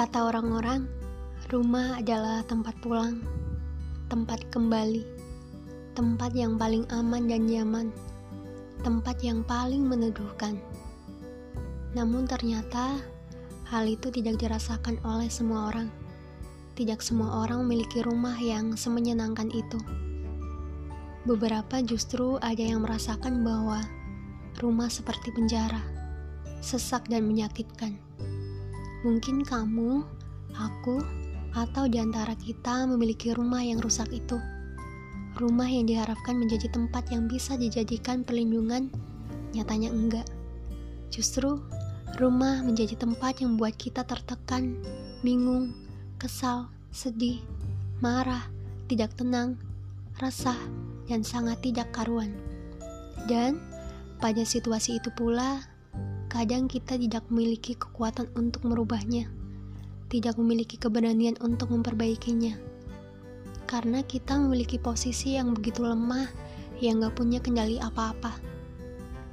Kata 0.00 0.32
orang-orang, 0.32 0.88
rumah 1.52 2.00
adalah 2.00 2.40
tempat 2.48 2.72
pulang, 2.80 3.20
tempat 4.08 4.40
kembali, 4.48 5.04
tempat 5.92 6.32
yang 6.32 6.56
paling 6.56 6.88
aman 6.88 7.28
dan 7.28 7.44
nyaman, 7.44 7.92
tempat 8.80 9.20
yang 9.20 9.44
paling 9.44 9.84
meneduhkan. 9.84 10.56
Namun 11.92 12.24
ternyata 12.24 12.96
hal 13.68 13.84
itu 13.84 14.08
tidak 14.08 14.40
dirasakan 14.40 14.96
oleh 15.04 15.28
semua 15.28 15.68
orang. 15.68 15.92
Tidak 16.80 17.04
semua 17.04 17.44
orang 17.44 17.68
memiliki 17.68 18.00
rumah 18.00 18.40
yang 18.40 18.80
semenyenangkan 18.80 19.52
itu. 19.52 19.76
Beberapa 21.28 21.84
justru 21.84 22.40
ada 22.40 22.64
yang 22.64 22.88
merasakan 22.88 23.44
bahwa 23.44 23.84
rumah 24.64 24.88
seperti 24.88 25.28
penjara, 25.28 25.84
sesak 26.64 27.04
dan 27.12 27.28
menyakitkan. 27.28 28.00
Mungkin 29.00 29.48
kamu, 29.48 30.04
aku, 30.52 31.00
atau 31.56 31.88
di 31.88 31.96
antara 31.96 32.36
kita 32.36 32.84
memiliki 32.84 33.32
rumah 33.32 33.64
yang 33.64 33.80
rusak 33.80 34.12
itu. 34.12 34.36
Rumah 35.40 35.68
yang 35.72 35.88
diharapkan 35.88 36.36
menjadi 36.36 36.68
tempat 36.68 37.08
yang 37.08 37.24
bisa 37.24 37.56
dijadikan 37.56 38.22
perlindungan, 38.22 38.92
nyatanya 39.56 39.88
enggak. 39.88 40.28
Justru, 41.08 41.58
rumah 42.20 42.60
menjadi 42.60 42.98
tempat 42.98 43.40
yang 43.40 43.56
membuat 43.56 43.80
kita 43.80 44.04
tertekan, 44.04 44.76
bingung, 45.24 45.72
kesal, 46.20 46.68
sedih, 46.92 47.40
marah, 48.04 48.46
tidak 48.90 49.16
tenang, 49.16 49.56
resah, 50.20 50.58
dan 51.08 51.24
sangat 51.24 51.56
tidak 51.64 51.88
karuan. 51.90 52.36
Dan 53.24 53.58
pada 54.20 54.44
situasi 54.44 55.00
itu 55.00 55.08
pula, 55.16 55.64
Kadang 56.30 56.70
kita 56.70 56.94
tidak 56.94 57.26
memiliki 57.26 57.74
kekuatan 57.74 58.30
untuk 58.38 58.62
merubahnya, 58.62 59.26
tidak 60.06 60.38
memiliki 60.38 60.78
keberanian 60.78 61.34
untuk 61.42 61.74
memperbaikinya. 61.74 62.54
Karena 63.66 64.06
kita 64.06 64.38
memiliki 64.38 64.78
posisi 64.78 65.34
yang 65.34 65.58
begitu 65.58 65.82
lemah, 65.82 66.30
yang 66.78 67.02
gak 67.02 67.18
punya 67.18 67.42
kendali 67.42 67.82
apa-apa. 67.82 68.30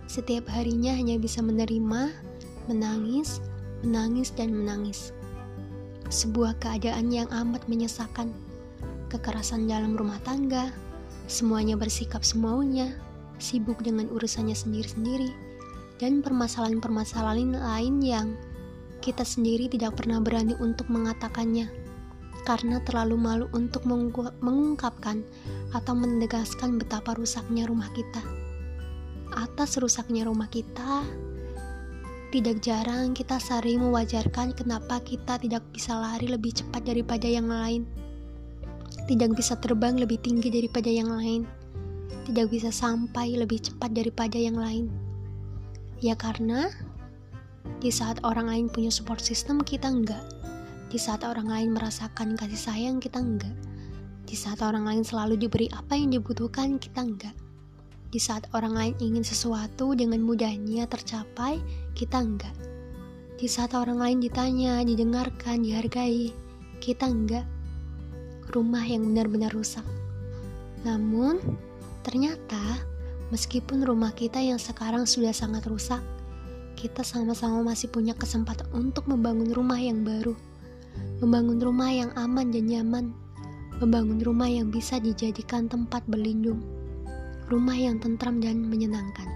Setiap 0.09 0.49
harinya 0.49 0.97
hanya 0.97 1.21
bisa 1.21 1.37
menerima, 1.45 2.17
menangis, 2.65 3.45
menangis, 3.85 4.33
dan 4.33 4.57
menangis. 4.57 5.13
Sebuah 6.09 6.57
keadaan 6.57 7.13
yang 7.13 7.29
amat 7.29 7.61
menyesakan. 7.69 8.33
Kekerasan 9.13 9.69
dalam 9.69 9.93
rumah 9.93 10.17
tangga, 10.25 10.73
semuanya 11.29 11.77
bersikap 11.77 12.25
semaunya, 12.25 12.97
sibuk 13.37 13.85
dengan 13.85 14.09
urusannya 14.09 14.57
sendiri-sendiri 14.57 15.45
dan 15.97 16.21
permasalahan-permasalahan 16.21 17.57
lain 17.57 17.95
yang 18.01 18.27
kita 19.01 19.25
sendiri 19.25 19.69
tidak 19.69 19.97
pernah 19.97 20.21
berani 20.21 20.53
untuk 20.57 20.89
mengatakannya 20.89 21.69
karena 22.45 22.79
terlalu 22.87 23.17
malu 23.19 23.45
untuk 23.51 23.83
mengungkapkan 24.39 25.19
atau 25.75 25.93
menegaskan 25.97 26.79
betapa 26.79 27.17
rusaknya 27.17 27.67
rumah 27.67 27.91
kita. 27.91 28.23
Atas 29.35 29.75
rusaknya 29.75 30.23
rumah 30.23 30.47
kita, 30.47 31.03
tidak 32.31 32.63
jarang 32.63 33.11
kita 33.11 33.35
sering 33.43 33.83
mewajarkan 33.83 34.55
kenapa 34.55 35.03
kita 35.03 35.35
tidak 35.43 35.67
bisa 35.75 35.99
lari 35.99 36.31
lebih 36.31 36.55
cepat 36.55 36.87
daripada 36.87 37.27
yang 37.27 37.51
lain. 37.51 37.83
Tidak 39.11 39.35
bisa 39.35 39.59
terbang 39.59 39.99
lebih 39.99 40.23
tinggi 40.23 40.47
daripada 40.47 40.87
yang 40.87 41.11
lain. 41.11 41.43
Tidak 42.27 42.47
bisa 42.47 42.71
sampai 42.71 43.35
lebih 43.35 43.59
cepat 43.59 43.91
daripada 43.91 44.39
yang 44.39 44.55
lain 44.55 45.06
Ya 45.97 46.13
karena 46.13 46.69
di 47.81 47.89
saat 47.89 48.21
orang 48.21 48.49
lain 48.49 48.65
punya 48.69 48.93
support 48.93 49.21
system 49.21 49.61
kita 49.65 49.89
enggak. 49.89 50.21
Di 50.87 51.01
saat 51.01 51.25
orang 51.25 51.49
lain 51.49 51.69
merasakan 51.73 52.37
kasih 52.37 52.57
sayang 52.57 53.01
kita 53.01 53.17
enggak. 53.17 53.53
Di 54.27 54.37
saat 54.37 54.61
orang 54.61 54.85
lain 54.85 55.03
selalu 55.07 55.39
diberi 55.39 55.67
apa 55.73 55.97
yang 55.97 56.13
dibutuhkan 56.13 56.77
kita 56.77 57.01
enggak. 57.01 57.35
Di 58.07 58.23
saat 58.23 58.47
orang 58.55 58.71
lain 58.77 58.95
ingin 59.03 59.25
sesuatu 59.25 59.91
dengan 59.97 60.23
mudahnya 60.23 60.87
tercapai, 60.87 61.59
kita 61.91 62.23
enggak. 62.23 62.55
Di 63.37 63.45
saat 63.49 63.75
orang 63.75 63.99
lain 63.99 64.17
ditanya, 64.23 64.79
didengarkan, 64.85 65.65
dihargai, 65.65 66.31
kita 66.79 67.09
enggak. 67.09 67.45
Rumah 68.53 68.85
yang 68.87 69.11
benar-benar 69.11 69.51
rusak. 69.51 69.83
Namun, 70.87 71.41
ternyata 72.05 72.79
Meskipun 73.27 73.83
rumah 73.83 74.15
kita 74.15 74.39
yang 74.39 74.55
sekarang 74.55 75.03
sudah 75.03 75.35
sangat 75.35 75.67
rusak, 75.67 75.99
kita 76.79 77.03
sama-sama 77.03 77.59
masih 77.75 77.91
punya 77.91 78.15
kesempatan 78.15 78.63
untuk 78.71 79.03
membangun 79.11 79.51
rumah 79.51 79.75
yang 79.75 80.07
baru, 80.07 80.31
membangun 81.19 81.59
rumah 81.59 81.91
yang 81.91 82.07
aman 82.15 82.55
dan 82.55 82.71
nyaman, 82.71 83.05
membangun 83.83 84.23
rumah 84.23 84.47
yang 84.47 84.71
bisa 84.71 84.95
dijadikan 85.03 85.67
tempat 85.67 86.07
berlindung, 86.07 86.63
rumah 87.51 87.75
yang 87.75 87.99
tentram 87.99 88.39
dan 88.39 88.63
menyenangkan. 88.63 89.27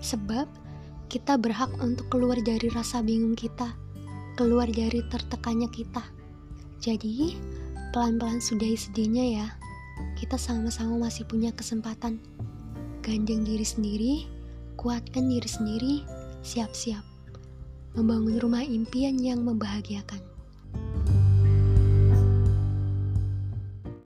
Sebab 0.00 0.48
kita 1.12 1.36
berhak 1.36 1.68
untuk 1.84 2.08
keluar 2.08 2.40
dari 2.40 2.72
rasa 2.72 3.04
bingung 3.04 3.36
kita, 3.36 3.76
keluar 4.40 4.64
dari 4.64 5.04
tertekannya 5.12 5.68
kita. 5.68 6.08
Jadi, 6.80 7.36
pelan-pelan 7.92 8.40
sudahi 8.40 8.80
sedihnya 8.80 9.24
ya. 9.44 9.48
Kita 10.14 10.38
sama-sama 10.38 11.10
masih 11.10 11.26
punya 11.26 11.50
kesempatan 11.50 12.22
gandeng 13.08 13.40
diri 13.48 13.64
sendiri, 13.64 14.14
kuatkan 14.76 15.32
diri 15.32 15.48
sendiri, 15.48 15.94
siap-siap 16.44 17.00
membangun 17.96 18.36
rumah 18.36 18.60
impian 18.60 19.16
yang 19.16 19.40
membahagiakan. 19.48 20.20